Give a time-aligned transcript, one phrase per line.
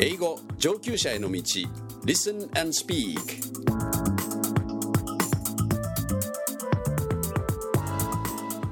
[0.00, 1.38] 英語上級者への道
[2.04, 3.40] Listen and Speak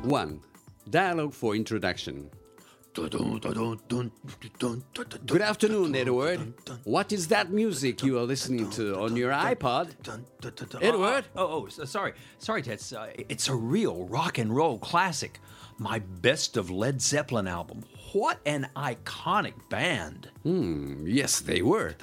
[0.04, 0.40] One
[0.88, 2.30] Dialogue for Introduction
[5.26, 6.54] Good afternoon, Edward.
[6.82, 9.90] What is that music you are listening to on your iPod?
[10.82, 11.26] Edward?
[11.36, 12.14] Oh, oh, so- sorry.
[12.40, 12.92] Sorry, Tets.
[12.92, 15.38] Uh, it's a real rock and roll classic.
[15.83, 17.83] My best of Led Zeppelin album.
[18.13, 20.29] What an iconic band.
[20.43, 21.93] Hmm, yes, they were.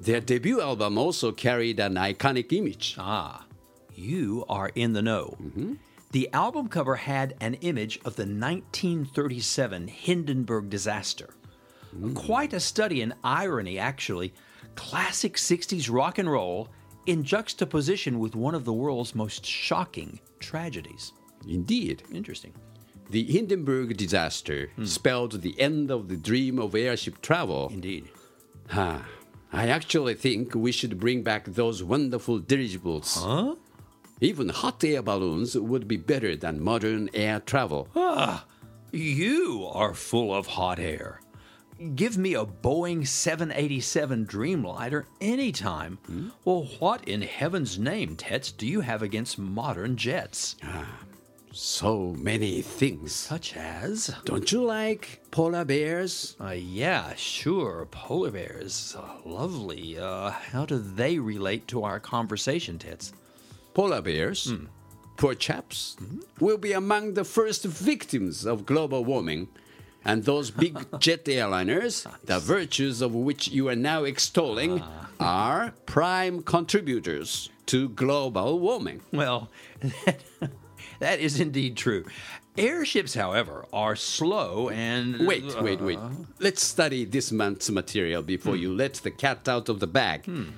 [0.00, 2.94] Their debut album also carried an iconic image.
[2.96, 3.44] Ah,
[3.96, 5.36] you are in the know.
[5.42, 5.74] Mm-hmm.
[6.12, 11.30] The album cover had an image of the 1937 Hindenburg disaster.
[11.98, 12.14] Mm.
[12.14, 14.34] Quite a study in irony, actually.
[14.76, 16.68] Classic 60s rock and roll
[17.06, 21.12] in juxtaposition with one of the world's most shocking tragedies.
[21.48, 22.04] Indeed.
[22.12, 22.54] Interesting.
[23.10, 27.68] The Hindenburg disaster spelled the end of the dream of airship travel.
[27.72, 28.08] Indeed.
[28.68, 28.98] Huh.
[29.52, 33.16] I actually think we should bring back those wonderful dirigibles.
[33.22, 33.54] Huh?
[34.20, 37.88] Even hot air balloons would be better than modern air travel.
[37.94, 38.44] Ah,
[38.92, 41.20] You are full of hot air.
[41.94, 45.98] Give me a Boeing 787 Dreamliner anytime.
[46.44, 50.56] Well, what in heaven's name, Tets, do you have against modern jets?
[51.58, 53.14] So many things.
[53.14, 54.10] Such as?
[54.26, 56.36] Don't you like polar bears?
[56.38, 58.94] Uh, yeah, sure, polar bears.
[58.94, 59.98] Uh, lovely.
[59.98, 63.14] Uh, how do they relate to our conversation, Tets?
[63.72, 64.52] Polar bears,
[65.16, 65.96] poor chaps,
[66.40, 69.48] will be among the first victims of global warming.
[70.04, 74.82] And those big jet airliners, the virtues of which you are now extolling,
[75.18, 79.00] are prime contributors to global warming.
[79.10, 79.48] Well,
[81.00, 82.04] that is indeed true.
[82.58, 85.26] Airships, however, are slow and.
[85.26, 85.98] Wait, wait, wait.
[85.98, 88.62] Uh, let's study this month's material before hmm.
[88.62, 90.24] you let the cat out of the bag.
[90.24, 90.50] Hmm.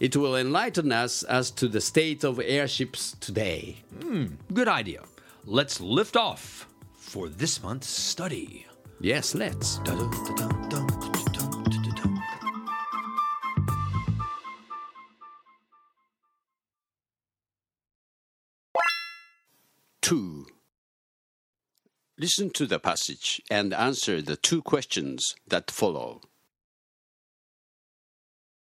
[0.00, 3.76] It will enlighten us as to the state of airships today.
[4.00, 4.26] Hmm.
[4.52, 5.02] Good idea.
[5.44, 8.66] Let's lift off for this month's study.
[9.00, 9.78] Yes, let's.
[20.02, 20.46] Two.
[22.18, 26.20] Listen to the passage and answer the two questions that follow.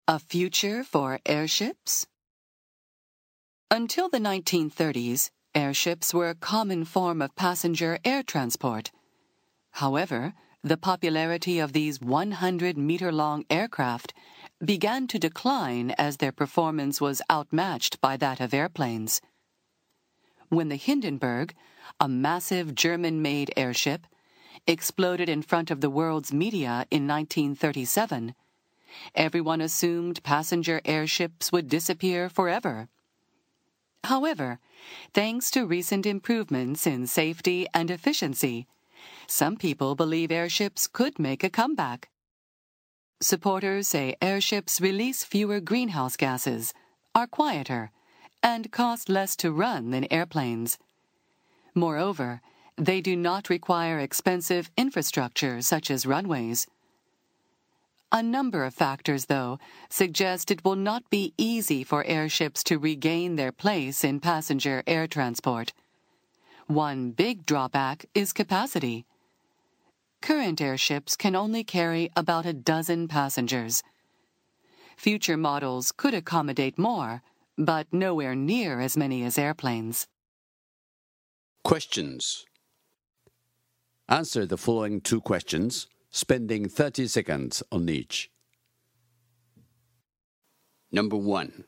[0.07, 2.07] A future for airships?
[3.69, 8.91] Until the 1930s, airships were a common form of passenger air transport.
[9.71, 14.13] However, the popularity of these 100 meter long aircraft
[14.63, 19.21] began to decline as their performance was outmatched by that of airplanes.
[20.49, 21.55] When the Hindenburg,
[21.99, 24.05] a massive German made airship,
[24.67, 28.35] exploded in front of the world's media in 1937,
[29.13, 32.87] everyone assumed passenger airships would disappear forever.
[34.03, 34.59] However,
[35.13, 38.67] thanks to recent improvements in safety and efficiency,
[39.27, 42.09] some people believe airships could make a comeback.
[43.19, 46.73] Supporters say airships release fewer greenhouse gases,
[47.15, 47.91] are quieter,
[48.45, 50.77] and cost less to run than airplanes.
[51.73, 52.41] Moreover,
[52.77, 56.67] they do not require expensive infrastructure such as runways.
[58.11, 59.57] A number of factors, though,
[59.89, 65.07] suggest it will not be easy for airships to regain their place in passenger air
[65.07, 65.73] transport.
[66.67, 69.07] One big drawback is capacity.
[70.21, 73.81] Current airships can only carry about a dozen passengers.
[74.95, 77.23] Future models could accommodate more,
[77.57, 80.07] but nowhere near as many as airplanes.
[81.63, 82.45] Questions.
[84.07, 88.29] Answer the following two questions, spending 30 seconds on each.
[90.91, 91.65] Number one.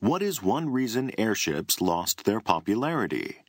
[0.00, 3.41] What is one reason airships lost their popularity?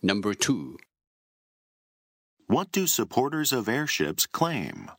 [0.00, 0.78] Number two.
[2.46, 4.92] What do supporters of airships claim?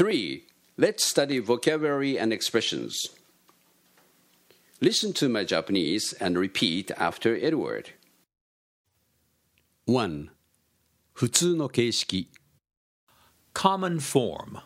[0.00, 0.46] 3.
[0.78, 3.10] Let's study vocabulary and expressions.
[4.80, 7.90] Listen to my Japanese and repeat after Edward.
[9.84, 10.30] 1.
[11.12, 12.30] 普通の形式
[13.52, 14.62] Common form.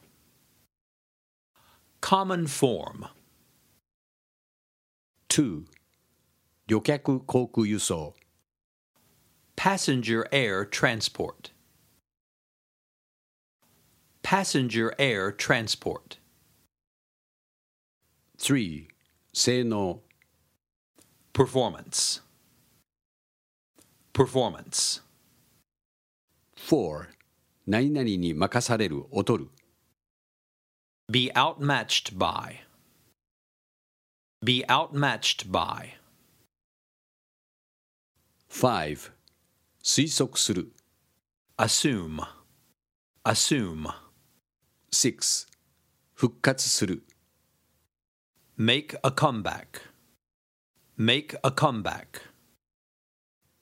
[2.01, 3.09] Common form.
[5.29, 5.65] 2.
[6.69, 8.15] 旅客航空輸送
[9.57, 11.51] Passenger air transport.
[14.30, 16.20] passenger air transport.
[18.38, 18.88] 3.
[19.34, 20.02] 性能.
[21.34, 22.22] performance
[24.14, 25.02] performance
[26.56, 27.08] 4.
[27.66, 29.50] 何々に任される劣る
[31.12, 32.58] be outmatched by
[34.46, 35.94] be outmatched by
[38.48, 39.12] 5.
[39.84, 40.72] 推測する
[41.58, 42.20] assume
[43.24, 43.88] assume
[44.91, 45.49] 6.
[46.15, 47.03] 復活する
[48.57, 49.81] Make a comeback.
[50.97, 52.21] Make a comeback.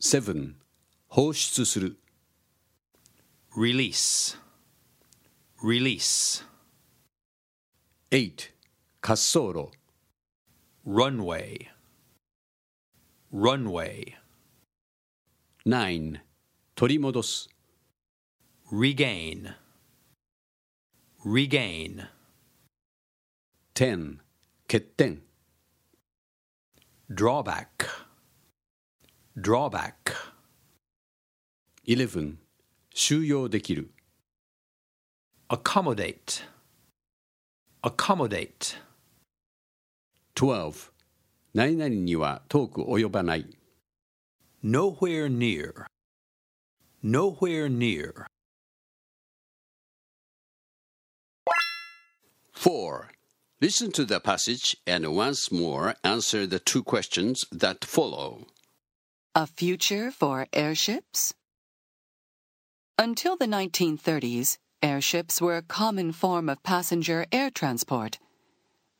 [0.01, 0.57] 7.
[1.09, 1.97] 放出する
[3.57, 4.37] Release.
[5.63, 6.45] Release.
[8.11, 8.53] 8.
[9.01, 9.71] 滑走路
[10.87, 11.69] Runway.
[13.33, 14.15] Runway.
[15.65, 16.21] 9.
[16.75, 17.49] 取り戻す
[18.71, 19.55] Regain.
[21.27, 22.09] Regain.
[23.75, 24.21] 10.
[24.69, 25.23] 欠点
[27.11, 27.89] Drawback.
[29.37, 30.15] Drawback.
[31.87, 32.39] 11.
[32.95, 33.91] 収容できる
[35.49, 36.43] Accommodate.
[37.83, 38.77] Accommodate.
[40.35, 40.91] 12.
[41.55, 43.47] 何々には遠く及ばない
[44.65, 45.87] Nowhere near.
[47.03, 48.27] Nowhere near.
[52.58, 53.12] 4.
[53.62, 58.48] Listen to the passage and once more answer the two questions that follow.
[59.36, 61.36] A future for airships?
[62.98, 68.18] Until the 1930s, airships were a common form of passenger air transport.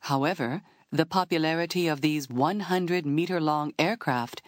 [0.02, 0.62] However,
[0.92, 4.40] the popularity of these 100 meter long aircraft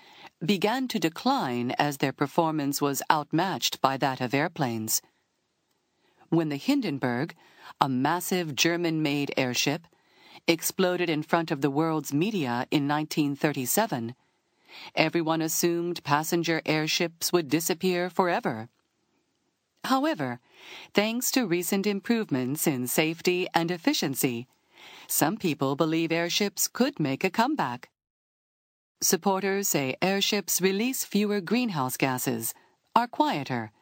[0.42, 5.02] began to decline as their performance was outmatched by that of airplanes.
[6.28, 7.34] When the Hindenburg,
[7.80, 9.86] a massive German made airship,
[10.46, 14.14] exploded in front of the world's media in 1937,
[14.94, 18.68] everyone assumed passenger airships would disappear forever.
[19.84, 20.40] However,
[20.94, 24.46] thanks to recent improvements in safety and efficiency,
[25.06, 27.90] some people believe airships could make a comeback.
[29.00, 32.52] Supporters say airships release fewer greenhouse gases,
[32.94, 33.72] are quieter,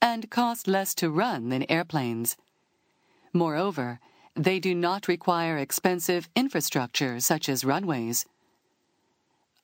[0.00, 2.36] and cost less to run than airplanes.
[3.32, 4.00] Moreover,
[4.34, 8.24] they do not require expensive infrastructure such as runways.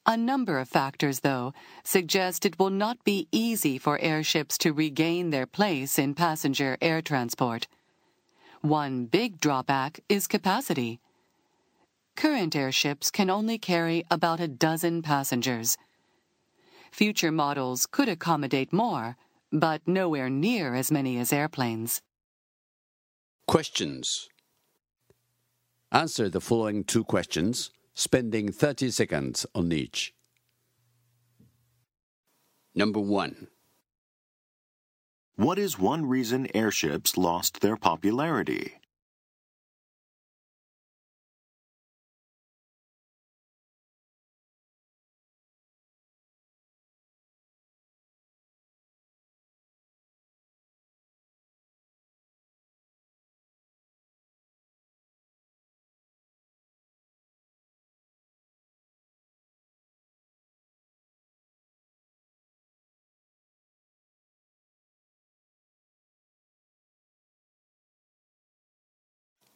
[0.07, 5.31] A number of factors, though, suggest it will not be easy for airships to regain
[5.31, 7.67] their place in passenger air transport.
[8.61, 11.01] One big drawback is capacity.
[12.17, 15.79] Current airships can only carry about a dozen passengers.
[16.93, 19.17] Future models could accommodate more,
[19.51, 22.03] but nowhere near as many as airplanes.
[23.47, 24.29] Questions.
[25.93, 30.15] Answer the following two questions, spending 30 seconds on each.
[32.75, 33.49] Number 1.
[35.37, 38.75] What is one reason airships lost their popularity?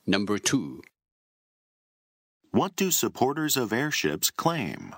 [0.09, 0.81] Number 2.
[2.51, 4.95] What do supporters of airships claim?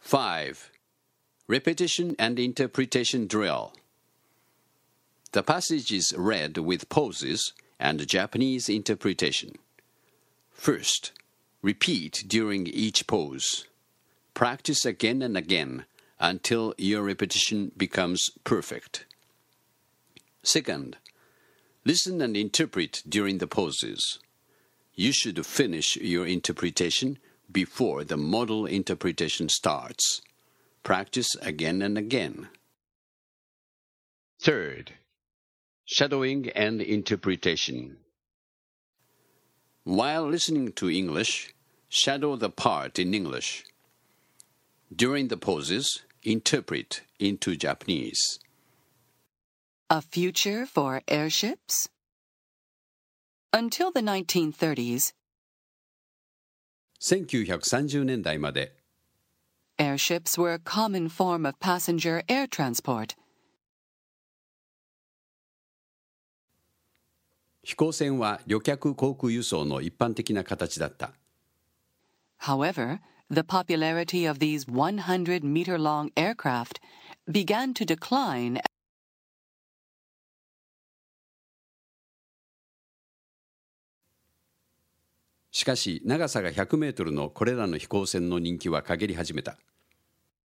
[0.00, 0.70] Five.
[1.46, 3.72] Repetition and interpretation drill.
[5.32, 9.56] The passage is read with pauses and Japanese interpretation.
[10.50, 11.12] First,
[11.62, 13.66] repeat during each pause.
[14.34, 15.84] Practice again and again
[16.18, 19.04] until your repetition becomes perfect.
[20.42, 20.96] Second,
[21.84, 24.18] listen and interpret during the pauses.
[24.94, 27.18] You should finish your interpretation
[27.50, 30.20] before the model interpretation starts.
[30.82, 32.48] Practice again and again.
[34.40, 34.92] Third,
[35.84, 37.98] shadowing and interpretation.
[39.84, 41.54] While listening to English,
[41.88, 43.64] shadow the part in English.
[44.94, 48.38] During the pauses, interpret into Japanese.
[49.90, 51.88] A future for airships?
[53.52, 55.12] Until the 1930s,
[57.00, 58.74] 1930年代まで
[59.78, 63.16] airships were a common form of passenger air transport.
[67.62, 71.12] 飛行船は旅客航空輸送の一般的な形だった。
[72.40, 73.00] However,
[73.30, 76.80] the popularity of these 100 meter long aircraft
[77.30, 78.60] began to decline
[85.58, 89.58] しかし長さが100メートルのこれらの飛行船の人気は陰り始めた。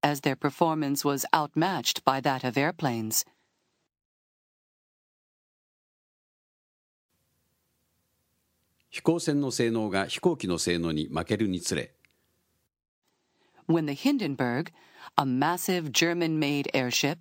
[0.02, 3.26] as their performance was outmatched by that of airplanes.
[8.88, 11.92] 飛行船の性能が飛行機の性能に負けるにつれ
[13.68, 14.72] When the Hindenburg,
[15.18, 17.18] a massive German made airship,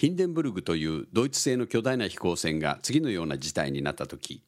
[0.00, 4.42] ヒンデンブルグというドイツ製の巨大な飛行船が次のような事態になった時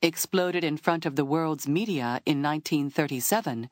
[0.00, 3.68] exploded in front of the world's media in 1937,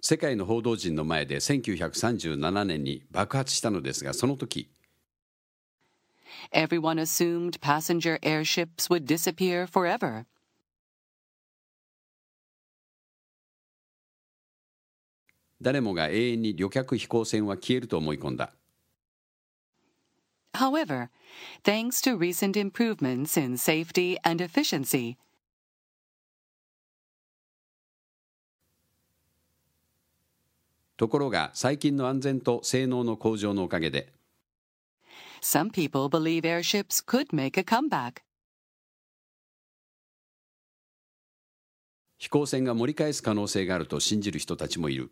[0.00, 4.68] 世界の報道陣の前で1937年に爆発したのですがその時
[6.52, 10.24] everyone assumed passenger airships would disappear forever.
[15.66, 18.52] 誰もが永遠に旅客飛行船は消えると思い込んだ
[20.54, 21.08] However,
[21.64, 25.16] thanks to recent improvements in safety and efficiency,
[30.96, 34.12] ところが最近の安全と性能の向上のおかげで
[35.42, 38.22] some people believe airships could make a comeback.
[42.18, 45.10] 飛行船が盛り返す可能性があると信じる人たちもいる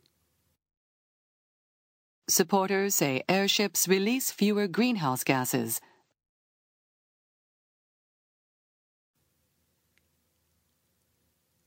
[2.26, 5.82] Supporters say airships release fewer greenhouse gases.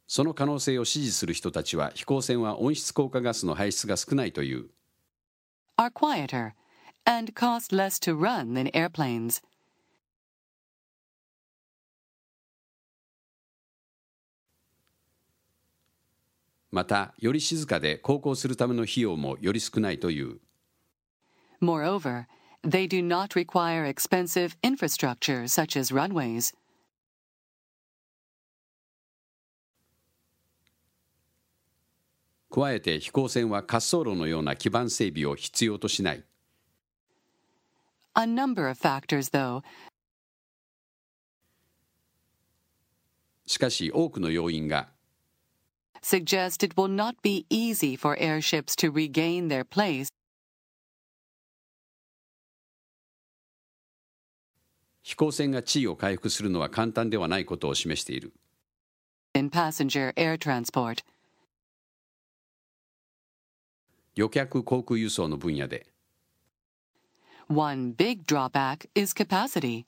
[0.07, 4.69] その可能性を支持する人たちは飛行船は温室効果ガスの排出が少ないという
[5.77, 6.53] are quieter
[7.05, 9.43] and cost less to run than airplanes.
[16.71, 20.39] またより静かで航行するための費用もより少ないという
[21.60, 22.26] Moreover,
[22.62, 26.52] they do not require expensive infrastructure such as runways.
[32.50, 36.24] 加えて飛行船は滑走路のような基盤整備を必要としない
[38.14, 39.62] A number of factors, though,
[43.46, 44.88] しかし多くの要因が
[46.02, 50.08] suggest it will not be easy for airships to regain their place
[55.07, 58.33] 飛行船が地位を回復するのは簡単ではないことを示している
[59.33, 61.01] in passenger air transport.
[64.15, 65.87] 旅客航空輸送の分野で
[67.47, 69.85] One big drawback is capacity.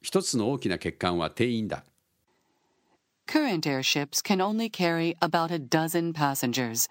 [0.00, 1.84] 一つの大きな欠陥は定員だ
[3.26, 6.88] Current airships can only carry about a dozen passengers.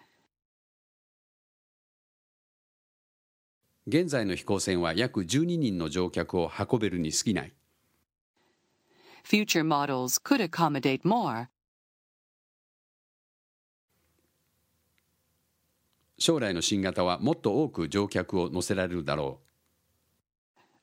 [3.88, 7.54] 現在の飛行船は約12人の乗客を運べるに過ぎない
[9.24, 11.48] Future models could accommodate more,
[16.18, 19.40] 将来の新型はもっと多く乗客を乗せられるだろ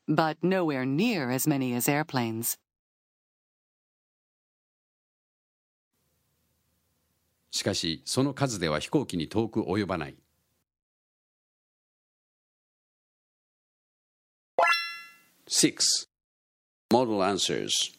[0.08, 2.58] but nowhere near as many as airplanes.
[7.52, 10.21] うしかしその数では飛行機に遠く及ばない
[15.52, 16.06] 6.
[16.90, 17.92] Model answers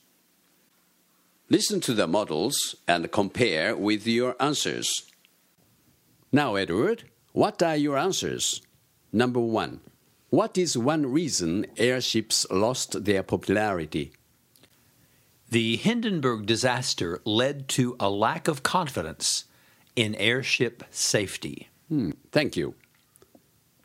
[1.50, 4.89] Listen to the models and compare with your answers.
[6.31, 8.63] Now, Edward, what are your answers?
[9.12, 9.81] Number one.
[10.31, 14.13] What is one reason airships lost their popularity?
[15.51, 19.45] The Hindenburg disaster led to a lack of confidence
[19.95, 21.69] in airship safety.
[21.88, 22.74] Hmm, thank you.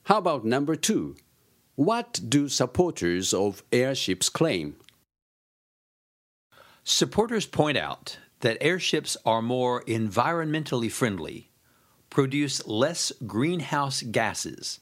[0.04, 1.16] How about number two?
[1.78, 4.75] What do supporters of airships claim?
[6.82, 11.52] Supporters point out that airships are more environmentally friendly,
[12.11, 14.80] produce less greenhouse gases,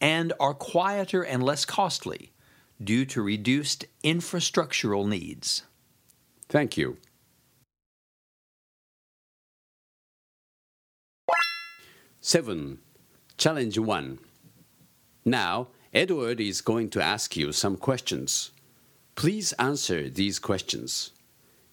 [0.00, 2.32] and are quieter and less costly
[2.82, 5.64] due to reduced infrastructural needs.
[6.48, 6.96] Thank you.
[12.22, 12.78] Seven.
[13.36, 14.18] Challenge one.
[15.26, 18.50] Now, Edward is going to ask you some questions.
[19.14, 21.10] Please answer these questions.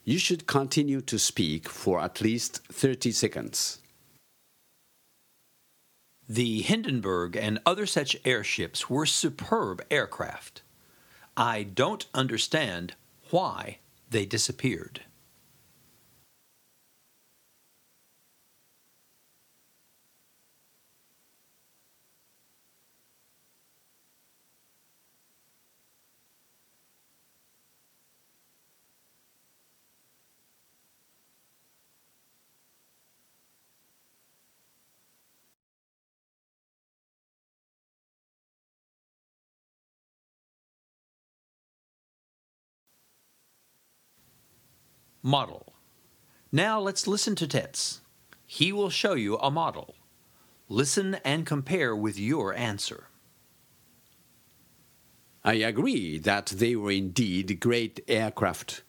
[0.04, 3.80] You should continue to speak for at least 30 seconds.
[6.28, 10.64] The Hindenburg and other such airships were superb aircraft.
[11.38, 12.96] I don't understand
[13.30, 13.78] why
[14.10, 15.02] they disappeared.
[45.30, 45.76] Model.
[46.52, 48.02] Now let's listen to Tets.
[48.48, 49.94] He will show you a model.
[50.68, 53.10] Listen and compare with your answer.
[55.44, 58.82] I agree that they were indeed great aircraft.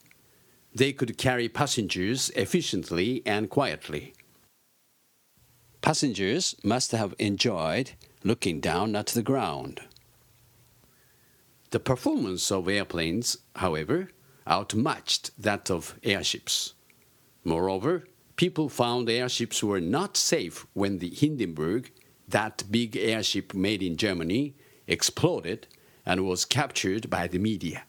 [0.75, 4.15] They could carry passengers efficiently and quietly.
[5.83, 7.91] Passengers must have enjoyed
[8.25, 9.83] looking down at the ground.
[11.69, 14.09] The performance of airplanes, however,
[14.51, 16.75] outmatched that of airships.
[17.45, 18.05] Moreover,
[18.37, 21.93] people found airships were not safe when the Hindenburg,
[22.29, 25.69] that big airship made in Germany, exploded
[26.05, 27.85] and was captured by the media.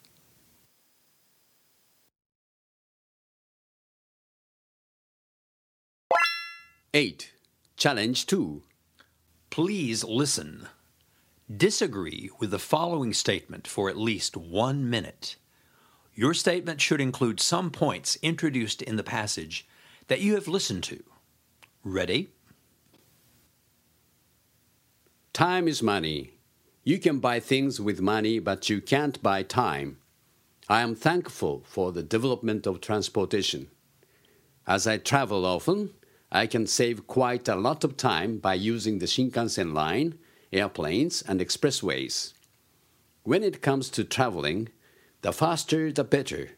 [6.94, 7.32] Eight.
[7.78, 8.64] Challenge two.
[9.50, 10.68] Please listen.
[11.50, 15.38] Disagree with the following statement for at least one minute.
[16.14, 19.68] Your statement should include some points introduced in the passage
[20.08, 21.04] that you have listened to.
[21.84, 22.30] Ready?
[25.34, 26.32] Time is money.
[26.84, 29.98] You can buy things with money, but you can't buy time.
[30.68, 33.68] I am thankful for the development of transportation.
[34.68, 35.92] As I travel often,
[36.32, 40.18] I can save quite a lot of time by using the Shinkansen line,
[40.52, 42.34] airplanes, and expressways.
[43.24, 44.70] When it comes to traveling,
[45.22, 46.52] the faster the better.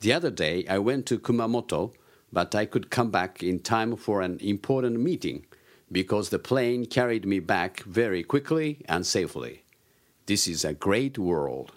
[0.00, 1.94] The other day I went to Kumamoto,
[2.32, 5.46] but I could come back in time for an important meeting
[5.92, 9.64] because the plane carried me back very quickly and safely.
[10.26, 11.72] This is a great world.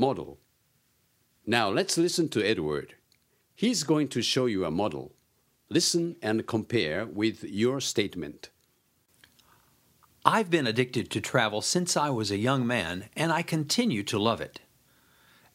[0.00, 0.38] Model.
[1.44, 2.94] Now let's listen to Edward.
[3.54, 5.12] He's going to show you a model.
[5.68, 8.48] Listen and compare with your statement.
[10.24, 14.18] I've been addicted to travel since I was a young man, and I continue to
[14.18, 14.60] love it.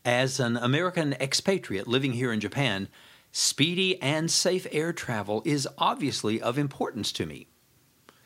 [0.05, 2.87] As an American expatriate living here in Japan,
[3.31, 7.47] speedy and safe air travel is obviously of importance to me.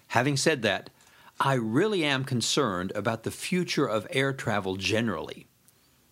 [0.07, 0.89] Having said that,
[1.39, 5.48] I really am concerned about the future of air travel generally.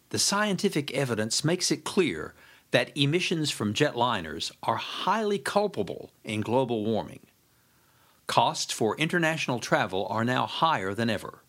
[0.10, 2.34] The scientific evidence makes it clear
[2.72, 7.22] that emissions from jetliners are highly culpable in global warming.
[8.26, 11.44] Costs for international travel are now higher than ever.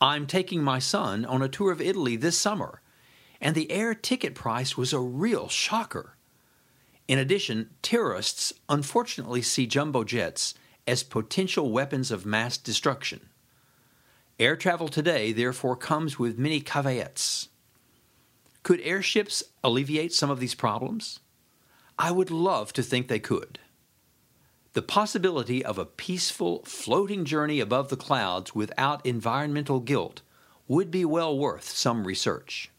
[0.00, 2.82] I'm taking my son on a tour of Italy this summer,
[3.40, 6.16] and the air ticket price was a real shocker.
[7.08, 10.54] In addition, terrorists unfortunately see jumbo jets
[10.86, 13.28] as potential weapons of mass destruction.
[14.38, 17.48] Air travel today, therefore, comes with many caveats.
[18.68, 21.20] Could airships alleviate some of these problems?
[21.98, 23.58] I would love to think they could.
[24.74, 30.20] The possibility of a peaceful, floating journey above the clouds without environmental guilt
[30.66, 32.70] would be well worth some research.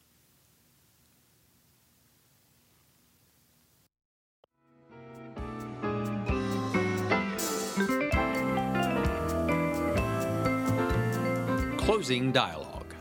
[11.78, 12.93] Closing dialogue.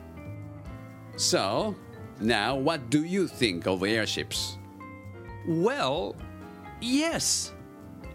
[1.16, 1.76] So,
[2.20, 4.58] now what do you think of airships?
[5.46, 6.16] Well,
[6.80, 7.52] yes.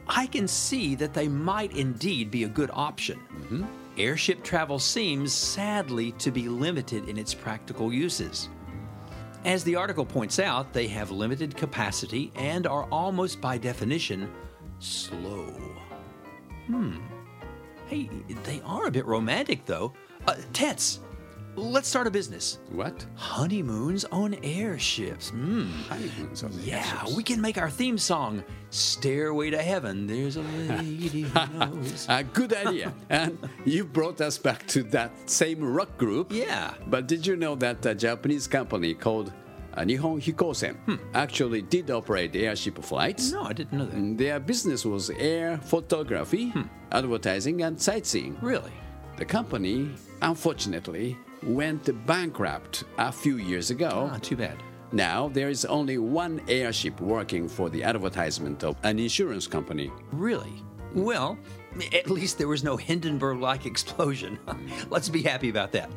[0.08, 3.20] I can see that they might indeed be a good option.
[3.98, 8.50] Airship travel seems, sadly, to be limited in its practical uses.
[9.46, 14.32] As the article points out, they have limited capacity and are almost by definition
[14.80, 15.54] slow.
[16.68, 16.98] Hmm.
[17.88, 18.10] Hey,
[18.44, 19.94] they are a bit romantic, though.
[20.28, 21.02] Uh, Tets,
[21.56, 22.60] let's start a business.
[22.72, 23.06] What?
[23.16, 25.30] Honeymoons on airships.
[25.30, 25.70] Hmm.
[25.90, 27.16] Honeymoons on Yeah, airships.
[27.16, 30.08] we can make our theme song Stairway to Heaven.
[30.08, 32.06] There's a lady who knows.
[32.10, 32.94] A good idea.
[33.10, 36.32] and you brought us back to that same rock group.
[36.32, 36.74] Yeah.
[36.88, 39.32] But did you know that a Japanese company called
[39.76, 40.76] uh, Nihon Hikosen
[41.14, 43.32] actually did operate airship flights?
[43.32, 44.18] No, I didn't know that.
[44.18, 46.54] Their business was air photography,
[46.92, 48.38] advertising, and sightseeing.
[48.42, 48.72] Really?
[49.18, 54.10] The company, unfortunately, went bankrupt a few years ago.
[54.12, 54.58] Ah, too bad.
[54.92, 59.92] Now there is only one airship working for the advertisement of an insurance company.
[60.12, 60.64] Really?
[60.94, 61.38] Well,
[61.94, 64.38] at least there was no Hindenburg like explosion.
[64.90, 65.90] Let's be happy about that.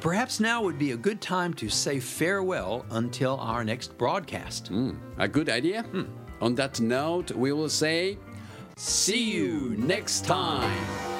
[0.00, 4.72] Perhaps now would be a good time to say farewell until our next broadcast.
[5.18, 5.84] A good idea?
[6.40, 8.18] On that note, we will say,
[8.76, 11.11] see you next time.